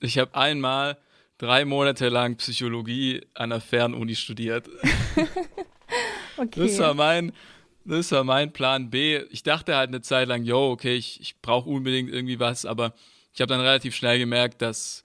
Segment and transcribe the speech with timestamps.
[0.00, 0.98] Ich habe einmal
[1.38, 4.68] drei Monate lang Psychologie an der Fernuni studiert.
[6.36, 6.60] okay.
[6.60, 7.32] Das war mein,
[7.84, 9.18] das war mein Plan B.
[9.30, 12.94] Ich dachte halt eine Zeit lang, yo, okay, ich, ich brauche unbedingt irgendwie was, aber
[13.32, 15.04] ich habe dann relativ schnell gemerkt, dass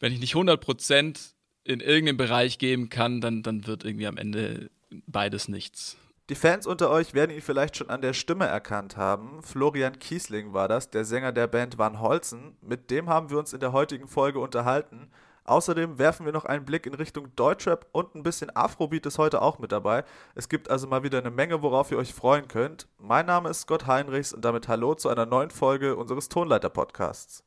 [0.00, 1.32] wenn ich nicht 100%
[1.64, 4.70] in irgendeinem Bereich geben kann, dann, dann wird irgendwie am Ende
[5.06, 5.96] beides nichts.
[6.30, 9.42] Die Fans unter euch werden ihn vielleicht schon an der Stimme erkannt haben.
[9.42, 12.56] Florian Kiesling war das, der Sänger der Band Van Holzen.
[12.60, 15.10] Mit dem haben wir uns in der heutigen Folge unterhalten.
[15.44, 19.42] Außerdem werfen wir noch einen Blick in Richtung Deutschrap und ein bisschen Afrobeat ist heute
[19.42, 20.04] auch mit dabei.
[20.36, 22.86] Es gibt also mal wieder eine Menge, worauf ihr euch freuen könnt.
[22.98, 27.42] Mein Name ist Scott Heinrichs und damit hallo zu einer neuen Folge unseres Tonleiter-Podcasts.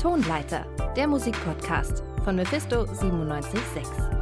[0.00, 0.64] Tonleiter,
[0.96, 4.19] der Musikpodcast von Mephisto 976.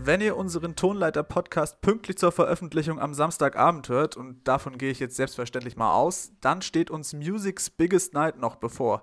[0.00, 5.16] Wenn ihr unseren Tonleiter-Podcast pünktlich zur Veröffentlichung am Samstagabend hört, und davon gehe ich jetzt
[5.16, 9.02] selbstverständlich mal aus, dann steht uns Music's Biggest Night noch bevor.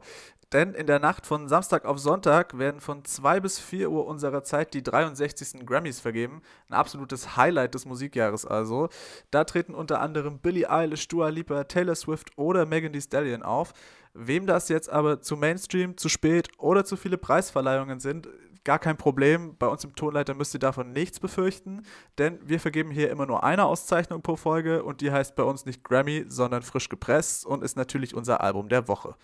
[0.54, 4.44] Denn in der Nacht von Samstag auf Sonntag werden von 2 bis 4 Uhr unserer
[4.44, 5.66] Zeit die 63.
[5.66, 6.42] Grammys vergeben.
[6.70, 8.88] Ein absolutes Highlight des Musikjahres also.
[9.32, 13.74] Da treten unter anderem Billie Eilish, Dua Lipa, Taylor Swift oder Megan Thee Stallion auf.
[14.14, 18.30] Wem das jetzt aber zu Mainstream, zu spät oder zu viele Preisverleihungen sind,
[18.66, 19.56] Gar kein Problem.
[19.58, 21.84] Bei uns im Tonleiter müsst ihr davon nichts befürchten,
[22.18, 25.68] denn wir vergeben hier immer nur eine Auszeichnung pro Folge und die heißt bei uns
[25.68, 29.16] nicht Grammy, sondern frisch gepresst und ist natürlich unser Album der Woche.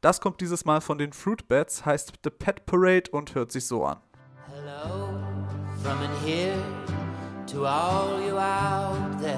[0.00, 3.66] Das kommt dieses Mal von den Fruit Bats, heißt The Pet Parade und hört sich
[3.66, 3.98] so an.
[4.46, 5.20] Hello
[5.82, 6.56] from in here
[7.46, 9.36] to all you out there.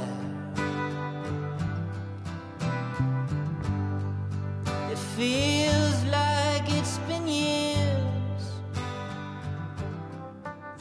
[4.89, 6.28] It feels like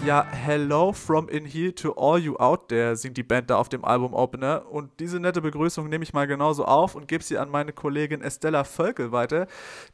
[0.08, 3.68] Ja, Hello from in here to all you out there singt die Band da auf
[3.68, 4.66] dem Album Opener.
[4.72, 8.22] Und diese nette Begrüßung nehme ich mal genauso auf und gebe sie an meine Kollegin
[8.22, 9.48] Estella Völkel weiter.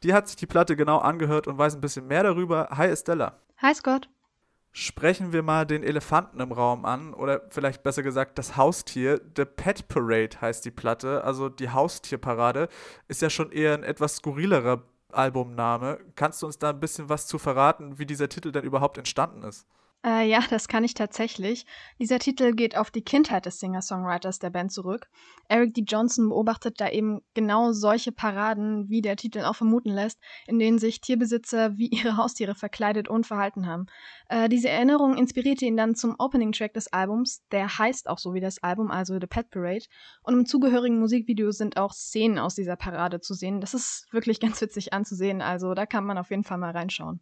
[0.04, 2.68] Die hat sich die Platte genau angehört und weiß ein bisschen mehr darüber.
[2.70, 3.40] Hi Estella.
[3.58, 4.08] Hi Scott.
[4.70, 9.20] Sprechen wir mal den Elefanten im Raum an oder vielleicht besser gesagt das Haustier.
[9.36, 12.68] The Pet Parade heißt die Platte, also die Haustierparade.
[13.08, 15.98] Ist ja schon eher ein etwas skurrilerer Albumname.
[16.14, 19.42] Kannst du uns da ein bisschen was zu verraten, wie dieser Titel denn überhaupt entstanden
[19.42, 19.66] ist?
[20.04, 21.64] Äh, ja, das kann ich tatsächlich.
[21.98, 25.08] Dieser Titel geht auf die Kindheit des Singer-Songwriters der Band zurück.
[25.48, 25.82] Eric D.
[25.86, 30.78] Johnson beobachtet da eben genau solche Paraden, wie der Titel auch vermuten lässt, in denen
[30.78, 33.86] sich Tierbesitzer wie ihre Haustiere verkleidet und verhalten haben.
[34.28, 38.40] Äh, diese Erinnerung inspirierte ihn dann zum Opening-Track des Albums, der heißt auch so wie
[38.40, 39.86] das Album, also The Pet Parade.
[40.22, 43.60] Und im zugehörigen Musikvideo sind auch Szenen aus dieser Parade zu sehen.
[43.60, 47.20] Das ist wirklich ganz witzig anzusehen, also da kann man auf jeden Fall mal reinschauen.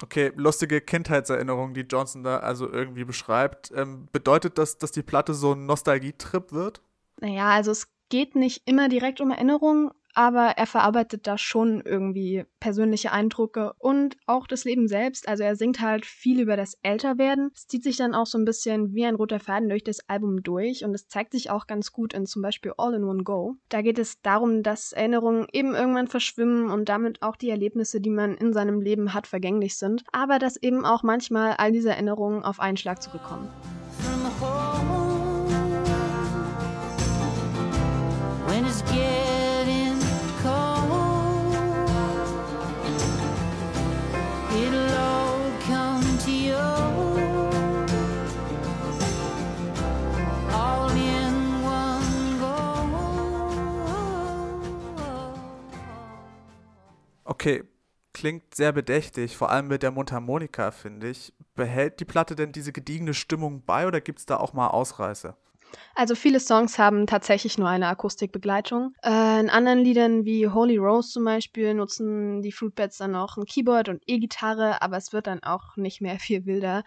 [0.00, 3.72] Okay, lustige Kindheitserinnerungen, die Johnson da also irgendwie beschreibt.
[3.74, 6.80] Ähm, bedeutet das, dass die Platte so ein Nostalgietrip wird?
[7.20, 12.44] Naja, also es geht nicht immer direkt um Erinnerungen, aber er verarbeitet da schon irgendwie
[12.60, 15.28] persönliche Eindrücke und auch das Leben selbst.
[15.28, 17.50] Also er singt halt viel über das Älterwerden.
[17.54, 20.42] Es zieht sich dann auch so ein bisschen wie ein roter Faden durch das Album
[20.42, 23.56] durch und es zeigt sich auch ganz gut in zum Beispiel All in One Go.
[23.68, 28.10] Da geht es darum, dass Erinnerungen eben irgendwann verschwimmen und damit auch die Erlebnisse, die
[28.10, 32.42] man in seinem Leben hat, vergänglich sind, aber dass eben auch manchmal all diese Erinnerungen
[32.42, 33.48] auf einen Schlag zurückkommen.
[38.52, 38.82] When it's
[57.42, 57.64] Okay,
[58.14, 61.32] klingt sehr bedächtig, vor allem mit der Mundharmonika, finde ich.
[61.56, 65.36] Behält die Platte denn diese gediegene Stimmung bei oder gibt es da auch mal Ausreißer?
[65.96, 68.94] Also viele Songs haben tatsächlich nur eine Akustikbegleitung.
[69.02, 73.44] Äh, in anderen Liedern wie Holy Rose zum Beispiel nutzen die Fruitbats dann noch ein
[73.44, 76.84] Keyboard und E-Gitarre, aber es wird dann auch nicht mehr viel wilder.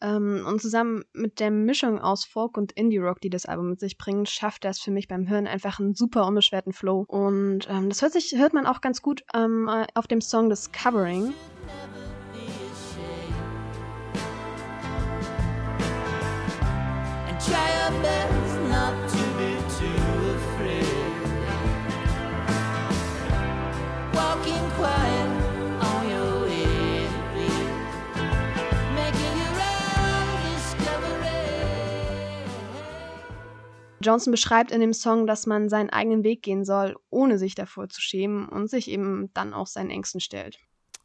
[0.00, 3.98] Ähm, und zusammen mit der Mischung aus Folk und Indie-Rock, die das Album mit sich
[3.98, 7.04] bringt, schafft das für mich beim Hören einfach einen super unbeschwerten Flow.
[7.08, 10.48] Und ähm, das hört, sich, hört man auch ganz gut ähm, äh, auf dem Song
[10.48, 11.32] Discovering.
[11.68, 12.05] And
[34.06, 37.88] Johnson beschreibt in dem Song, dass man seinen eigenen Weg gehen soll, ohne sich davor
[37.88, 40.58] zu schämen und sich eben dann auch seinen Ängsten stellt.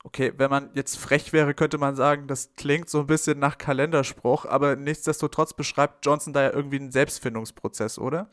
[0.04, 3.58] Okay, wenn man jetzt frech wäre, könnte man sagen, das klingt so ein bisschen nach
[3.58, 8.30] Kalenderspruch, aber nichtsdestotrotz beschreibt Johnson da ja irgendwie einen Selbstfindungsprozess, oder?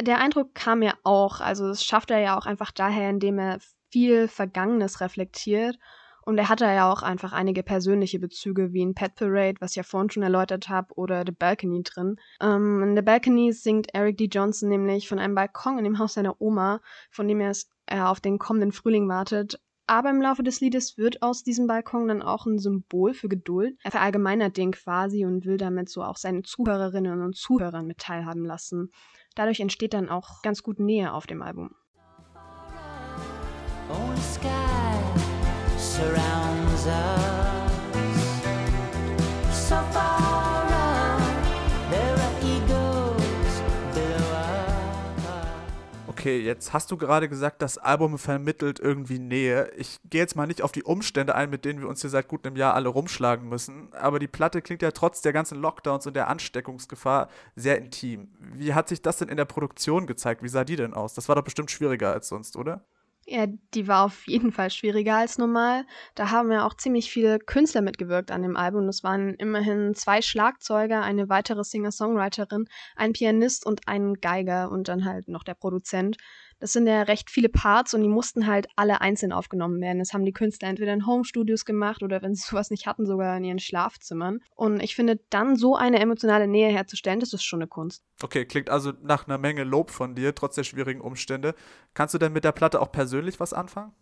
[0.00, 1.40] Der Eindruck kam mir auch.
[1.40, 3.58] Also das schafft er ja auch einfach daher, indem er
[3.90, 5.78] viel Vergangenes reflektiert.
[6.28, 9.76] Und er hatte ja auch einfach einige persönliche Bezüge, wie in Pet Parade, was ich
[9.76, 12.16] ja vorhin schon erläutert habe, oder The Balcony drin.
[12.42, 14.26] Ähm, in The Balcony singt Eric D.
[14.26, 18.20] Johnson nämlich von einem Balkon in dem Haus seiner Oma, von dem er, er auf
[18.20, 19.58] den kommenden Frühling wartet.
[19.86, 23.78] Aber im Laufe des Liedes wird aus diesem Balkon dann auch ein Symbol für Geduld.
[23.82, 28.44] Er verallgemeinert den quasi und will damit so auch seine Zuhörerinnen und Zuhörer mit teilhaben
[28.44, 28.90] lassen.
[29.34, 31.70] Dadurch entsteht dann auch ganz gut Nähe auf dem Album.
[34.20, 34.97] Sky
[35.98, 37.72] surrounds us.
[39.50, 41.20] So far up,
[41.90, 43.62] there are eagles
[43.94, 45.34] below us.
[46.08, 49.72] Okay, jetzt hast du gerade gesagt, das Album vermittelt irgendwie Nähe.
[49.76, 52.28] Ich gehe jetzt mal nicht auf die Umstände ein, mit denen wir uns hier seit
[52.28, 56.06] gut einem Jahr alle rumschlagen müssen, aber die Platte klingt ja trotz der ganzen Lockdowns
[56.06, 58.28] und der Ansteckungsgefahr sehr intim.
[58.38, 60.44] Wie hat sich das denn in der Produktion gezeigt?
[60.44, 61.14] Wie sah die denn aus?
[61.14, 62.84] Das war doch bestimmt schwieriger als sonst, oder?
[63.30, 65.84] Ja, die war auf jeden Fall schwieriger als normal.
[66.14, 68.86] Da haben ja auch ziemlich viele Künstler mitgewirkt an dem Album.
[68.86, 72.64] Das waren immerhin zwei Schlagzeuger, eine weitere Singer-Songwriterin,
[72.96, 76.16] ein Pianist und ein Geiger und dann halt noch der Produzent.
[76.60, 79.98] Das sind ja recht viele Parts und die mussten halt alle einzeln aufgenommen werden.
[79.98, 83.36] Das haben die Künstler entweder in Home-Studios gemacht oder wenn sie sowas nicht hatten, sogar
[83.36, 84.40] in ihren Schlafzimmern.
[84.54, 88.02] Und ich finde, dann so eine emotionale Nähe herzustellen, das ist schon eine Kunst.
[88.22, 91.54] Okay, klingt also nach einer Menge Lob von dir, trotz der schwierigen Umstände.
[91.94, 93.92] Kannst du denn mit der Platte auch persönlich was anfangen?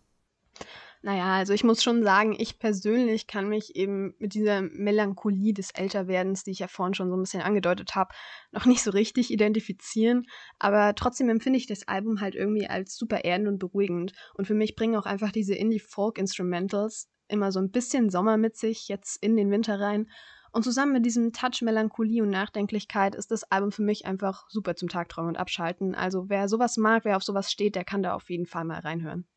[1.03, 5.71] Naja, also ich muss schon sagen, ich persönlich kann mich eben mit dieser Melancholie des
[5.71, 8.13] Älterwerdens, die ich ja vorhin schon so ein bisschen angedeutet habe,
[8.51, 10.25] noch nicht so richtig identifizieren.
[10.57, 14.13] Aber trotzdem empfinde ich das Album halt irgendwie als super erdend und beruhigend.
[14.33, 18.87] Und für mich bringen auch einfach diese Indie-Folk-Instrumentals immer so ein bisschen Sommer mit sich,
[18.87, 20.09] jetzt in den Winter rein.
[20.51, 24.75] Und zusammen mit diesem Touch Melancholie und Nachdenklichkeit ist das Album für mich einfach super
[24.75, 25.93] zum Tagträumen und Abschalten.
[25.93, 28.79] Also wer sowas mag, wer auf sowas steht, der kann da auf jeden Fall mal
[28.79, 29.27] reinhören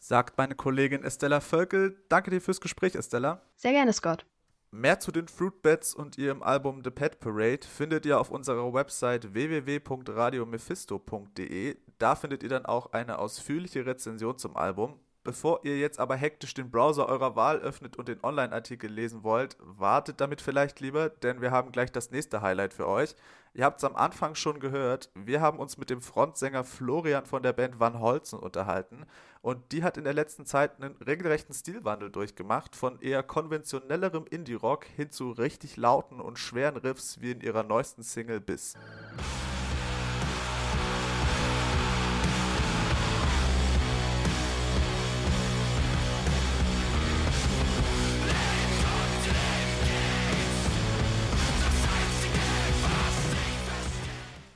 [0.00, 2.02] sagt meine Kollegin Estella Völkel.
[2.08, 3.42] Danke dir fürs Gespräch, Estella.
[3.54, 4.26] Sehr gerne, Scott.
[4.72, 9.34] Mehr zu den Fruitbats und ihrem Album The Pet Parade findet ihr auf unserer Website
[9.34, 11.76] www.radiomephisto.de.
[11.98, 15.00] Da findet ihr dann auch eine ausführliche Rezension zum Album.
[15.22, 19.58] Bevor ihr jetzt aber hektisch den Browser eurer Wahl öffnet und den Online-Artikel lesen wollt,
[19.60, 23.14] wartet damit vielleicht lieber, denn wir haben gleich das nächste Highlight für euch.
[23.52, 27.42] Ihr habt es am Anfang schon gehört, wir haben uns mit dem Frontsänger Florian von
[27.42, 29.04] der Band Van Holzen unterhalten
[29.42, 34.86] und die hat in der letzten Zeit einen regelrechten Stilwandel durchgemacht, von eher konventionellerem Indie-Rock
[34.86, 38.74] hin zu richtig lauten und schweren Riffs wie in ihrer neuesten Single Biss.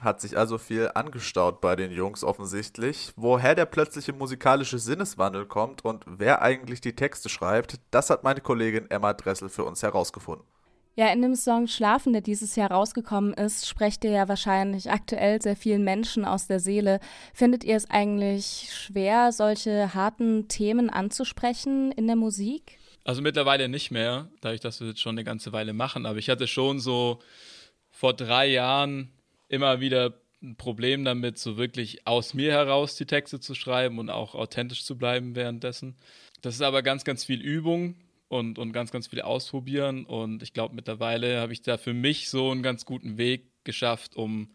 [0.05, 3.11] Hat sich also viel angestaut bei den Jungs offensichtlich.
[3.17, 8.43] Woher der plötzliche musikalische Sinneswandel kommt und wer eigentlich die Texte schreibt, das hat meine
[8.43, 10.47] Kollegin Emma Dressel für uns herausgefunden.
[10.97, 15.41] Ja, in dem Song Schlafen, der dieses Jahr rausgekommen ist, sprecht ihr ja wahrscheinlich aktuell
[15.41, 17.01] sehr vielen Menschen aus der Seele.
[17.33, 22.79] Findet ihr es eigentlich schwer, solche harten Themen anzusprechen in der Musik?
[23.05, 26.05] Also mittlerweile nicht mehr, dadurch, dass wir das schon eine ganze Weile machen.
[26.05, 27.21] Aber ich hatte schon so
[27.91, 29.14] vor drei Jahren
[29.49, 34.11] immer wieder ein Problem damit, so wirklich aus mir heraus die Texte zu schreiben und
[34.11, 35.97] auch authentisch zu bleiben währenddessen.
[36.43, 37.97] Das ist aber ganz, ganz viel Übung
[38.29, 40.05] und, und ganz, ganz viel Ausprobieren.
[40.05, 44.17] Und ich glaube, mittlerweile habe ich da für mich so einen ganz guten Weg geschafft,
[44.17, 44.51] um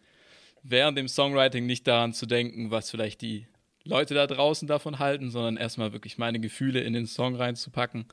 [0.63, 3.47] während dem Songwriting nicht daran zu denken, was vielleicht die
[3.83, 8.05] Leute da draußen davon halten, sondern erstmal wirklich meine Gefühle in den Song reinzupacken.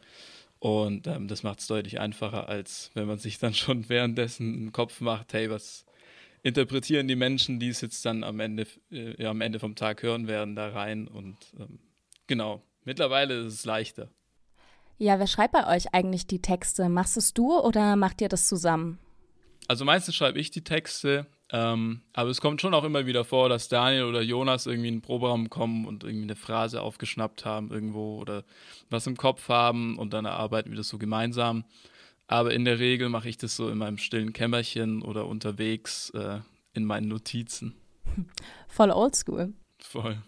[0.58, 4.72] Und ähm, das macht es deutlich einfacher, als wenn man sich dann schon währenddessen einen
[4.72, 5.85] Kopf macht, hey, was,
[6.46, 10.04] interpretieren die Menschen, die es jetzt dann am Ende, äh, ja, am Ende vom Tag
[10.04, 11.08] hören werden, da rein.
[11.08, 11.80] Und ähm,
[12.28, 14.10] genau, mittlerweile ist es leichter.
[14.96, 16.88] Ja, wer schreibt bei euch eigentlich die Texte?
[16.88, 19.00] Machst es du oder macht ihr das zusammen?
[19.66, 23.48] Also meistens schreibe ich die Texte, ähm, aber es kommt schon auch immer wieder vor,
[23.48, 27.72] dass Daniel oder Jonas irgendwie in den Proberaum kommen und irgendwie eine Phrase aufgeschnappt haben
[27.72, 28.44] irgendwo oder
[28.88, 31.64] was im Kopf haben und dann erarbeiten wir das so gemeinsam.
[32.28, 36.40] Aber in der Regel mache ich das so in meinem stillen Kämmerchen oder unterwegs äh,
[36.73, 37.75] in meinen Notizen.
[38.68, 39.52] Voll oldschool.
[39.80, 40.18] Voll.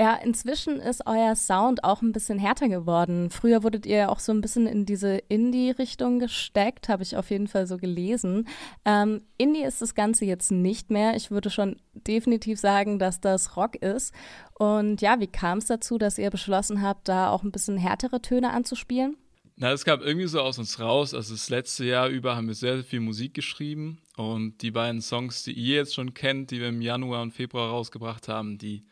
[0.00, 3.30] Ja, inzwischen ist euer Sound auch ein bisschen härter geworden.
[3.30, 7.48] Früher wurdet ihr auch so ein bisschen in diese Indie-Richtung gesteckt, habe ich auf jeden
[7.48, 8.46] Fall so gelesen.
[8.84, 11.16] Ähm, Indie ist das Ganze jetzt nicht mehr.
[11.16, 14.14] Ich würde schon definitiv sagen, dass das Rock ist.
[14.56, 18.22] Und ja, wie kam es dazu, dass ihr beschlossen habt, da auch ein bisschen härtere
[18.22, 19.16] Töne anzuspielen?
[19.60, 21.14] Na, es gab irgendwie so aus uns raus.
[21.14, 24.00] Also das letzte Jahr über haben wir sehr, sehr viel Musik geschrieben.
[24.16, 27.68] Und die beiden Songs, die ihr jetzt schon kennt, die wir im Januar und Februar
[27.70, 28.84] rausgebracht haben, die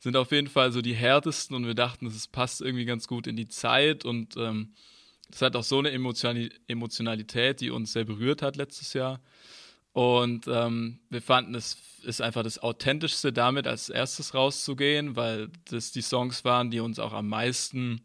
[0.00, 1.54] sind auf jeden Fall so die härtesten.
[1.54, 4.04] Und wir dachten, es passt irgendwie ganz gut in die Zeit.
[4.04, 4.72] Und ähm,
[5.40, 9.20] hat auch so eine Emotionalität, die uns sehr berührt hat letztes Jahr.
[9.92, 15.92] Und ähm, wir fanden, es ist einfach das Authentischste, damit als erstes rauszugehen, weil das
[15.92, 18.00] die Songs waren, die uns auch am meisten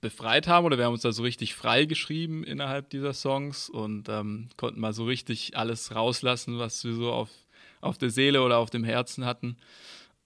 [0.00, 4.08] befreit haben oder wir haben uns da so richtig frei geschrieben innerhalb dieser Songs und
[4.08, 7.30] ähm, konnten mal so richtig alles rauslassen, was wir so auf,
[7.80, 9.56] auf der Seele oder auf dem Herzen hatten.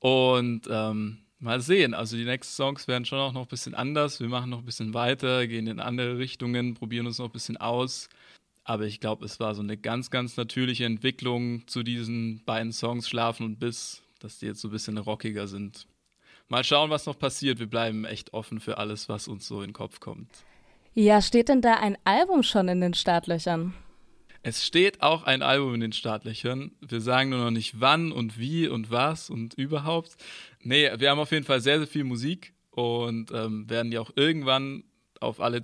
[0.00, 4.20] Und ähm, mal sehen, also die nächsten Songs werden schon auch noch ein bisschen anders.
[4.20, 7.56] Wir machen noch ein bisschen weiter, gehen in andere Richtungen, probieren uns noch ein bisschen
[7.56, 8.08] aus.
[8.64, 13.08] Aber ich glaube, es war so eine ganz, ganz natürliche Entwicklung zu diesen beiden Songs
[13.08, 15.86] Schlafen und Biss, dass die jetzt so ein bisschen rockiger sind
[16.48, 17.58] mal schauen, was noch passiert.
[17.58, 20.28] Wir bleiben echt offen für alles, was uns so in den Kopf kommt.
[20.94, 23.74] Ja, steht denn da ein Album schon in den Startlöchern?
[24.42, 26.72] Es steht auch ein Album in den Startlöchern.
[26.80, 30.16] Wir sagen nur noch nicht wann und wie und was und überhaupt.
[30.62, 34.10] Nee, wir haben auf jeden Fall sehr, sehr viel Musik und ähm, werden die auch
[34.16, 34.84] irgendwann
[35.20, 35.62] auf alle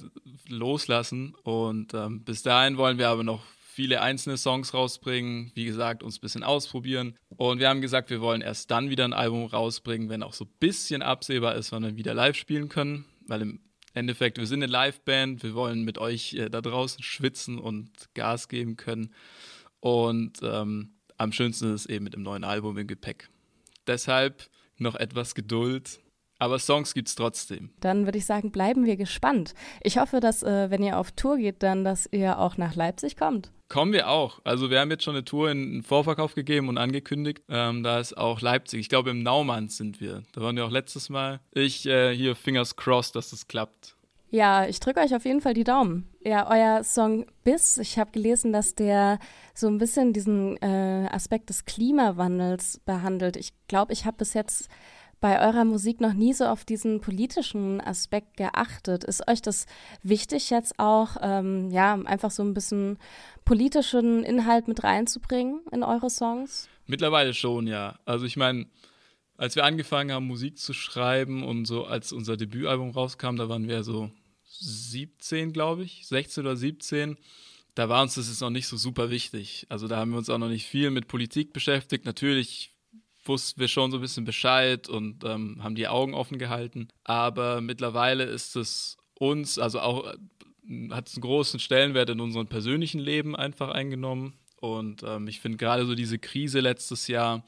[0.48, 1.34] loslassen.
[1.42, 6.18] Und ähm, bis dahin wollen wir aber noch viele einzelne Songs rausbringen, wie gesagt, uns
[6.18, 7.18] ein bisschen ausprobieren.
[7.36, 10.44] Und wir haben gesagt, wir wollen erst dann wieder ein Album rausbringen, wenn auch so
[10.44, 13.04] ein bisschen absehbar ist, wann wir wieder live spielen können.
[13.26, 13.60] Weil im
[13.92, 18.48] Endeffekt, wir sind eine Liveband, wir wollen mit euch äh, da draußen schwitzen und Gas
[18.48, 19.12] geben können.
[19.80, 23.28] Und ähm, am schönsten ist es eben mit dem neuen Album im Gepäck.
[23.88, 25.98] Deshalb noch etwas Geduld
[26.44, 27.70] aber Songs gibt es trotzdem.
[27.80, 29.54] Dann würde ich sagen, bleiben wir gespannt.
[29.82, 33.16] Ich hoffe, dass, äh, wenn ihr auf Tour geht, dann, dass ihr auch nach Leipzig
[33.16, 33.50] kommt.
[33.68, 34.40] Kommen wir auch.
[34.44, 37.42] Also wir haben jetzt schon eine Tour in, in Vorverkauf gegeben und angekündigt.
[37.48, 38.80] Ähm, da ist auch Leipzig.
[38.80, 40.22] Ich glaube, im Naumann sind wir.
[40.32, 41.40] Da waren wir auch letztes Mal.
[41.52, 43.96] Ich äh, hier fingers crossed, dass das klappt.
[44.34, 46.08] Ja, ich drücke euch auf jeden Fall die Daumen.
[46.20, 49.20] Ja, euer Song Biss, ich habe gelesen, dass der
[49.54, 53.36] so ein bisschen diesen äh, Aspekt des Klimawandels behandelt.
[53.36, 54.68] Ich glaube, ich habe bis jetzt
[55.24, 59.04] bei eurer Musik noch nie so auf diesen politischen Aspekt geachtet.
[59.04, 59.64] Ist euch das
[60.02, 62.98] wichtig, jetzt auch ähm, ja, einfach so ein bisschen
[63.46, 66.68] politischen Inhalt mit reinzubringen in eure Songs?
[66.86, 67.98] Mittlerweile schon, ja.
[68.04, 68.66] Also ich meine,
[69.38, 73.66] als wir angefangen haben, Musik zu schreiben und so, als unser Debütalbum rauskam, da waren
[73.66, 74.10] wir so
[74.44, 77.16] 17, glaube ich, 16 oder 17
[77.74, 79.66] da war uns das jetzt noch nicht so super wichtig.
[79.68, 82.04] Also da haben wir uns auch noch nicht viel mit Politik beschäftigt.
[82.04, 82.73] Natürlich
[83.24, 86.88] wussten wir schon so ein bisschen Bescheid und ähm, haben die Augen offen gehalten.
[87.04, 92.46] Aber mittlerweile ist es uns, also auch äh, hat es einen großen Stellenwert in unserem
[92.46, 94.34] persönlichen Leben einfach eingenommen.
[94.60, 97.44] Und ähm, ich finde gerade so diese Krise letztes Jahr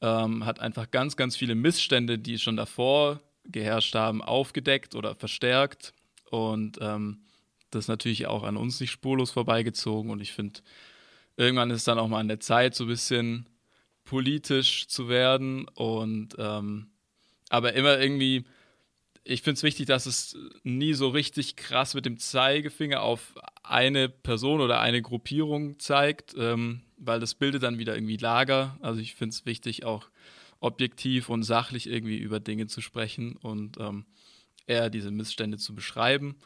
[0.00, 5.92] ähm, hat einfach ganz, ganz viele Missstände, die schon davor geherrscht haben, aufgedeckt oder verstärkt.
[6.30, 7.20] Und ähm,
[7.70, 10.10] das ist natürlich auch an uns nicht spurlos vorbeigezogen.
[10.10, 10.60] Und ich finde,
[11.36, 13.46] irgendwann ist dann auch mal an der Zeit, so ein bisschen
[14.06, 16.86] politisch zu werden und ähm,
[17.50, 18.44] aber immer irgendwie,
[19.22, 24.08] ich finde es wichtig, dass es nie so richtig krass mit dem Zeigefinger auf eine
[24.08, 28.78] Person oder eine Gruppierung zeigt, ähm, weil das bildet dann wieder irgendwie Lager.
[28.80, 30.08] Also ich finde es wichtig, auch
[30.60, 34.06] objektiv und sachlich irgendwie über Dinge zu sprechen und ähm,
[34.66, 36.36] eher diese Missstände zu beschreiben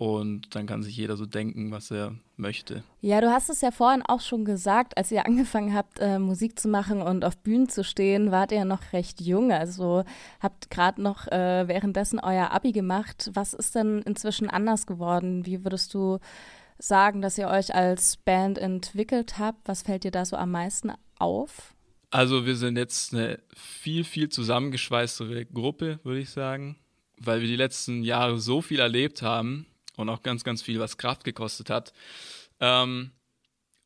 [0.00, 2.82] und dann kann sich jeder so denken, was er möchte.
[3.02, 6.58] Ja, du hast es ja vorhin auch schon gesagt, als ihr angefangen habt, äh, Musik
[6.58, 9.52] zu machen und auf Bühnen zu stehen, wart ihr noch recht jung.
[9.52, 10.04] Also
[10.40, 13.30] habt gerade noch äh, währenddessen euer Abi gemacht.
[13.34, 15.44] Was ist denn inzwischen anders geworden?
[15.44, 16.18] Wie würdest du
[16.78, 19.68] sagen, dass ihr euch als Band entwickelt habt?
[19.68, 21.74] Was fällt dir da so am meisten auf?
[22.10, 26.78] Also wir sind jetzt eine viel, viel zusammengeschweißtere Gruppe, würde ich sagen,
[27.18, 29.66] weil wir die letzten Jahre so viel erlebt haben
[29.96, 31.92] und auch ganz, ganz viel, was Kraft gekostet hat.
[32.60, 33.12] Ähm,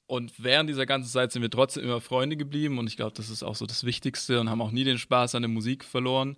[0.06, 3.30] und während dieser ganzen Zeit sind wir trotzdem immer Freunde geblieben und ich glaube, das
[3.30, 6.36] ist auch so das Wichtigste und haben auch nie den Spaß an der Musik verloren,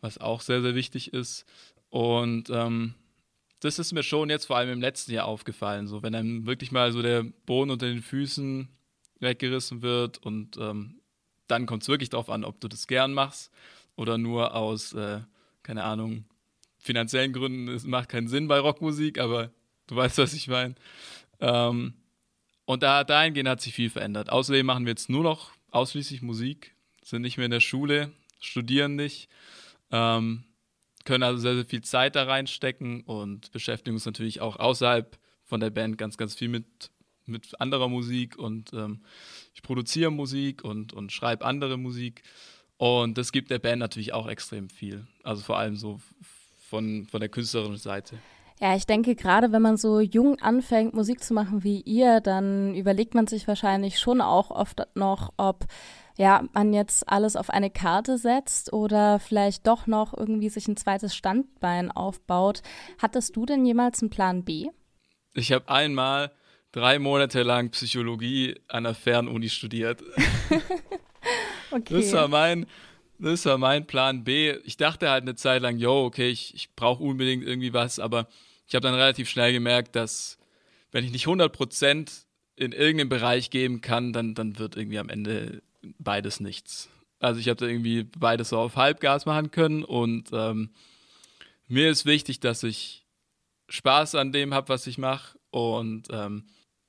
[0.00, 1.44] was auch sehr, sehr wichtig ist.
[1.88, 2.94] Und ähm,
[3.60, 6.72] das ist mir schon jetzt vor allem im letzten Jahr aufgefallen, so wenn einem wirklich
[6.72, 8.68] mal so der Boden unter den Füßen
[9.20, 11.00] weggerissen wird und ähm,
[11.46, 13.52] dann kommt es wirklich darauf an, ob du das gern machst
[13.94, 15.20] oder nur aus, äh,
[15.62, 16.24] keine Ahnung,
[16.86, 19.50] finanziellen Gründen, es macht keinen Sinn bei Rockmusik, aber
[19.88, 20.74] du weißt, was ich meine.
[21.40, 21.94] Ähm,
[22.64, 24.30] und da, dahingehend hat sich viel verändert.
[24.30, 28.96] Außerdem machen wir jetzt nur noch ausschließlich Musik, sind nicht mehr in der Schule, studieren
[28.96, 29.28] nicht,
[29.90, 30.44] ähm,
[31.04, 35.60] können also sehr, sehr viel Zeit da reinstecken und beschäftigen uns natürlich auch außerhalb von
[35.60, 36.90] der Band ganz, ganz viel mit,
[37.24, 39.02] mit anderer Musik und ähm,
[39.54, 42.22] ich produziere Musik und, und schreibe andere Musik.
[42.78, 45.06] Und das gibt der Band natürlich auch extrem viel.
[45.22, 46.00] Also vor allem so
[46.68, 48.18] von, von der künstlerischen Seite.
[48.60, 52.74] Ja, ich denke, gerade wenn man so jung anfängt, Musik zu machen wie ihr, dann
[52.74, 55.66] überlegt man sich wahrscheinlich schon auch oft noch, ob
[56.16, 60.78] ja, man jetzt alles auf eine Karte setzt oder vielleicht doch noch irgendwie sich ein
[60.78, 62.62] zweites Standbein aufbaut.
[62.98, 64.68] Hattest du denn jemals einen Plan B?
[65.34, 66.32] Ich habe einmal
[66.72, 70.02] drei Monate lang Psychologie an der Fernuni studiert.
[71.70, 72.00] okay.
[72.00, 72.64] Das war mein,
[73.18, 74.52] das war mein Plan B.
[74.64, 78.28] Ich dachte halt eine Zeit lang, yo, okay, ich, ich brauche unbedingt irgendwie was, aber
[78.66, 80.38] ich habe dann relativ schnell gemerkt, dass
[80.92, 82.24] wenn ich nicht 100%
[82.56, 85.62] in irgendeinem Bereich geben kann, dann, dann wird irgendwie am Ende
[85.98, 86.88] beides nichts.
[87.18, 90.70] Also ich habe da irgendwie beides so auf Halbgas machen können und ähm,
[91.68, 93.04] mir ist wichtig, dass ich
[93.68, 96.44] Spaß an dem habe, was ich mache und ähm,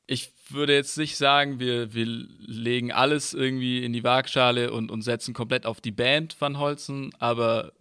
[0.08, 5.02] ich würde jetzt nicht sagen, wir, wir legen alles irgendwie in die Waagschale und, und
[5.02, 7.74] setzen komplett auf die Band Van Holzen, aber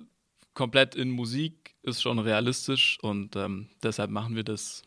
[0.53, 4.83] komplett in Musik ist schon realistisch und ähm, deshalb machen wir das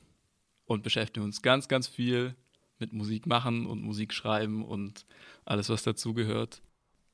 [0.66, 2.36] und beschäftigen uns ganz, ganz viel
[2.78, 5.06] mit Musik machen und Musik schreiben und
[5.46, 6.62] alles, was dazugehört.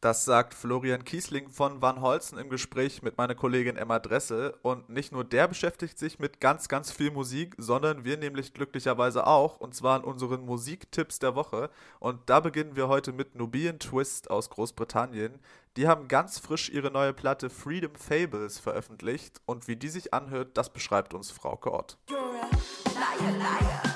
[0.05, 4.53] Das sagt Florian Kiesling von Van Holzen im Gespräch mit meiner Kollegin Emma Dressel.
[4.61, 9.25] Und nicht nur der beschäftigt sich mit ganz, ganz viel Musik, sondern wir nämlich glücklicherweise
[9.25, 9.59] auch.
[9.59, 11.71] Und zwar in unseren Musiktipps der Woche.
[11.97, 15.39] Und da beginnen wir heute mit Nubian Twist aus Großbritannien.
[15.75, 19.41] Die haben ganz frisch ihre neue Platte Freedom Fables veröffentlicht.
[19.47, 21.97] Und wie die sich anhört, das beschreibt uns Frau Kort.
[22.11, 23.94] You're a liar, liar.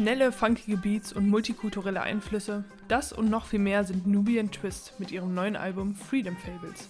[0.00, 5.10] Schnelle, funkige Beats und multikulturelle Einflüsse, das und noch viel mehr sind Nubian Twist mit
[5.10, 6.88] ihrem neuen Album Freedom Fables.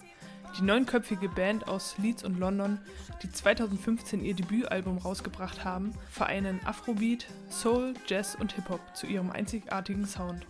[0.56, 2.78] Die neunköpfige Band aus Leeds und London,
[3.20, 10.06] die 2015 ihr Debütalbum rausgebracht haben, vereinen Afrobeat, Soul, Jazz und Hip-Hop zu ihrem einzigartigen
[10.06, 10.46] Sound.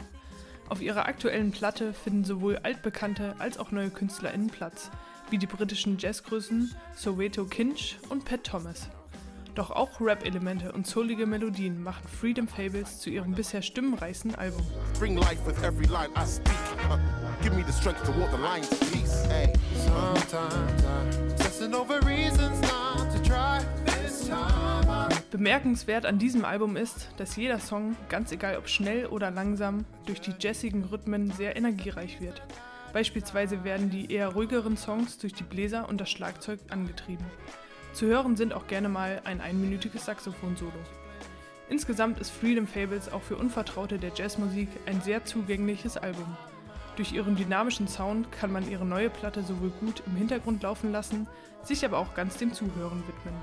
[0.69, 4.91] Auf ihrer aktuellen Platte finden sowohl altbekannte als auch neue KünstlerInnen Platz,
[5.31, 8.91] wie die britischen Jazzgrößen Soweto Kinch und Pat Thomas.
[9.55, 14.63] Doch auch Rap-Elemente und soulige Melodien machen Freedom Fables zu ihrem bisher stimmenreichsten Album.
[14.99, 16.55] Bring life with every line I speak.
[16.89, 16.97] Uh,
[17.43, 19.27] give me the strength to walk the line to peace.
[19.27, 19.53] Hey.
[19.77, 23.61] Sometimes I'm testing over reasons not to try.
[23.85, 24.71] This time
[25.31, 30.21] Bemerkenswert an diesem Album ist, dass jeder Song, ganz egal ob schnell oder langsam, durch
[30.21, 32.43] die jazzigen Rhythmen sehr energiereich wird.
[32.93, 37.25] Beispielsweise werden die eher ruhigeren Songs durch die Bläser und das Schlagzeug angetrieben.
[37.93, 40.73] Zu hören sind auch gerne mal ein einminütiges Saxophon-Solo.
[41.69, 46.37] Insgesamt ist Freedom Fables auch für Unvertraute der Jazzmusik ein sehr zugängliches Album.
[46.97, 51.29] Durch ihren dynamischen Sound kann man ihre neue Platte sowohl gut im Hintergrund laufen lassen,
[51.63, 53.35] sich aber auch ganz dem Zuhören widmen.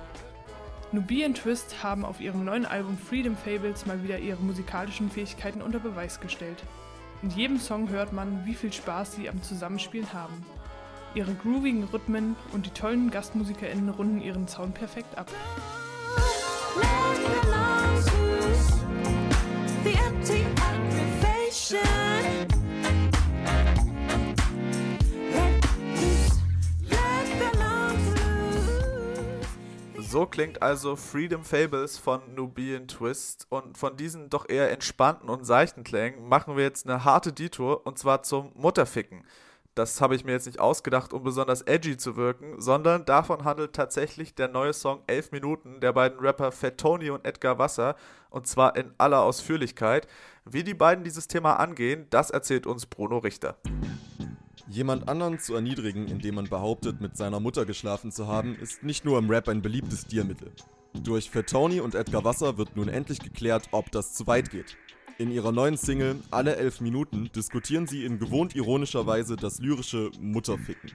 [0.92, 5.80] Nubian Twist haben auf ihrem neuen Album Freedom Fables mal wieder ihre musikalischen Fähigkeiten unter
[5.80, 6.64] Beweis gestellt.
[7.24, 10.46] In jedem Song hört man, wie viel Spaß sie am Zusammenspielen haben.
[11.16, 15.32] Ihre groovigen Rhythmen und die tollen GastmusikerInnen runden ihren Sound perfekt ab.
[30.10, 33.46] So klingt also Freedom Fables von Nubian Twist.
[33.50, 37.86] Und von diesen doch eher entspannten und seichten Klängen machen wir jetzt eine harte Detour
[37.86, 39.26] und zwar zum Mutterficken
[39.78, 43.74] das habe ich mir jetzt nicht ausgedacht, um besonders edgy zu wirken, sondern davon handelt
[43.74, 47.96] tatsächlich der neue Song 11 Minuten der beiden Rapper Fat Tony und Edgar Wasser
[48.30, 50.08] und zwar in aller Ausführlichkeit.
[50.46, 53.58] Wie die beiden dieses Thema angehen, das erzählt uns Bruno Richter.
[54.68, 59.06] Jemand anderen zu erniedrigen, indem man behauptet, mit seiner Mutter geschlafen zu haben, ist nicht
[59.06, 60.52] nur im Rap ein beliebtes Stilmittel.
[61.04, 64.76] Durch Fat Tony und Edgar Wasser wird nun endlich geklärt, ob das zu weit geht.
[65.20, 70.12] In ihrer neuen Single Alle elf Minuten diskutieren sie in gewohnt ironischer Weise das lyrische
[70.20, 70.92] Mutterficken.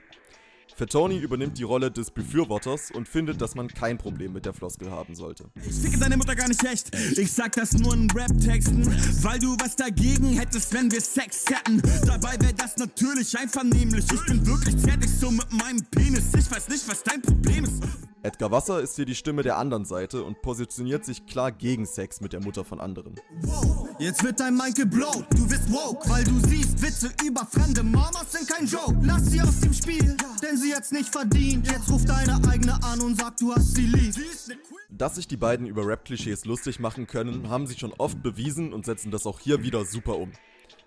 [0.75, 4.89] Fettoni übernimmt die Rolle des Befürworters und findet, dass man kein Problem mit der Floskel
[4.89, 5.51] haben sollte.
[5.55, 6.95] Ich ficke deine Mutter gar nicht echt.
[6.95, 8.85] Ich sag das nur in Rap-Texten,
[9.23, 11.81] weil du was dagegen hättest, wenn wir Sex hätten.
[12.05, 14.05] Dabei wäre das natürlich einvernehmlich.
[14.11, 16.33] Ich bin wirklich fertig so mit meinem Penis.
[16.35, 17.83] Ich weiß nicht, was dein Problem ist.
[18.23, 22.21] Edgar Wasser ist hier die Stimme der anderen Seite und positioniert sich klar gegen Sex
[22.21, 23.19] mit der Mutter von anderen.
[23.99, 28.31] Jetzt wird dein Mind geblowt, du wirst woke, weil du siehst, Witze über fremde Mamas
[28.31, 28.97] sind kein Joke.
[29.01, 31.69] Lass sie aus dem Spiel, denn sie hat's nicht verdient.
[31.69, 34.15] Jetzt ruft deine eigene an und sagt, du hast sie lieb.
[34.89, 38.85] Dass sich die beiden über Rap-Klischees lustig machen können, haben sie schon oft bewiesen und
[38.85, 40.31] setzen das auch hier wieder super um.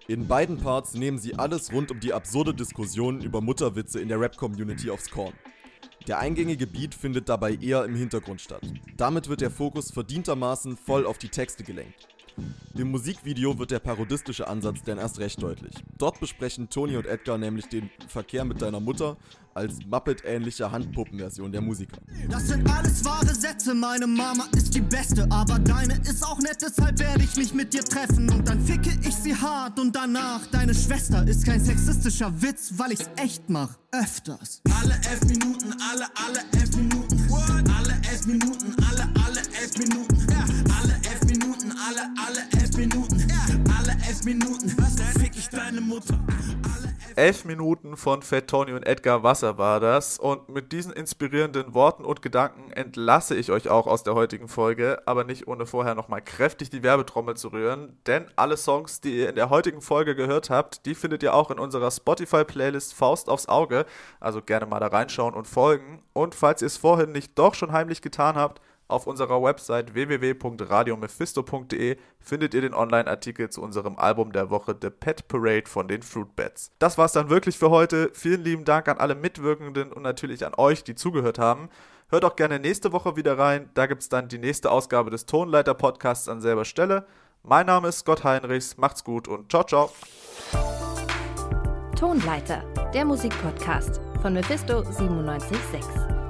[0.09, 4.20] In beiden Parts nehmen sie alles rund um die absurde Diskussion über Mutterwitze in der
[4.20, 5.35] Rap-Community aufs Korn.
[6.06, 8.62] Der eingängige Beat findet dabei eher im Hintergrund statt.
[8.96, 12.08] Damit wird der Fokus verdientermaßen voll auf die Texte gelenkt.
[12.75, 15.75] Im Musikvideo wird der parodistische Ansatz dann erst recht deutlich.
[15.99, 19.16] Dort besprechen Tony und Edgar nämlich den Verkehr mit deiner Mutter
[19.55, 21.96] als Muppet-ähnliche Handpuppenversion der Musiker.
[22.29, 26.59] Das sind alles wahre Sätze, meine Mama ist die beste, aber deine ist auch nett,
[26.61, 30.46] deshalb werde ich mich mit dir treffen und dann ficke ich sie hart und danach
[30.49, 34.61] deine Schwester ist kein sexistischer Witz, weil ich's echt mach, öfters.
[34.79, 37.70] Alle elf Minuten, alle, alle elf Minuten, What?
[37.79, 40.36] alle elf Minuten, alle, alle elf Minuten,
[42.26, 43.26] alle, elf Minuten,
[43.78, 44.68] alle elf Minuten,
[45.18, 46.18] fick ich deine Mutter.
[47.16, 50.18] Elf Minuten von Fat Tony und Edgar Wasser war das.
[50.18, 55.00] Und mit diesen inspirierenden Worten und Gedanken entlasse ich euch auch aus der heutigen Folge,
[55.06, 57.96] aber nicht ohne vorher nochmal kräftig die Werbetrommel zu rühren.
[58.06, 61.50] Denn alle Songs, die ihr in der heutigen Folge gehört habt, die findet ihr auch
[61.50, 63.86] in unserer Spotify-Playlist Faust aufs Auge.
[64.20, 66.02] Also gerne mal da reinschauen und folgen.
[66.12, 71.96] Und falls ihr es vorhin nicht doch schon heimlich getan habt, auf unserer Website www.radiomephisto.de
[72.20, 76.35] findet ihr den Online-Artikel zu unserem Album der Woche The Pet Parade von den Fruit
[76.37, 76.72] Bats.
[76.79, 78.11] Das war's dann wirklich für heute.
[78.12, 81.68] Vielen lieben Dank an alle Mitwirkenden und natürlich an euch, die zugehört haben.
[82.09, 83.70] Hört auch gerne nächste Woche wieder rein.
[83.75, 87.07] Da gibt's dann die nächste Ausgabe des Tonleiter-Podcasts an selber Stelle.
[87.42, 88.77] Mein Name ist Scott Heinrichs.
[88.77, 89.90] Macht's gut und ciao, ciao.
[91.99, 96.25] Tonleiter, der Musikpodcast von Mephisto 976.